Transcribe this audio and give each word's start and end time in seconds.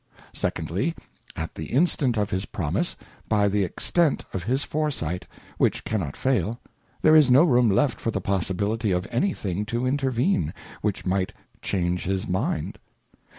Secondly, 0.33 0.95
at 1.35 1.53
the 1.53 1.65
instant 1.67 2.17
of 2.17 2.31
his 2.31 2.47
Promise, 2.47 2.97
by 3.29 3.47
the 3.47 3.63
extent 3.63 4.25
of 4.33 4.45
his 4.45 4.63
Foresight, 4.63 5.27
which 5.59 5.83
cannot 5.83 6.17
fail, 6.17 6.59
there 7.03 7.15
is 7.15 7.29
no 7.29 7.43
room 7.43 7.69
left 7.69 7.99
for 7.99 8.09
the 8.09 8.19
possibility 8.19 8.89
of 8.91 9.07
any 9.11 9.31
thing 9.33 9.63
to 9.65 9.85
intervene, 9.85 10.55
which 10.81 11.05
might 11.05 11.33
change 11.61 12.05
his 12.05 12.27
mind. 12.27 12.79